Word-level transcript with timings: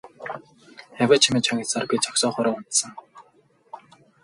Авиа 1.01 1.17
чимээ 1.23 1.43
чагнасаар 1.45 1.85
би 1.89 1.95
зогсоогоороо 2.03 2.55
унтсан. 2.55 2.91